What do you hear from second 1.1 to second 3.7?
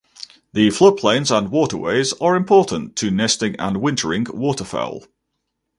and waterways are important to nesting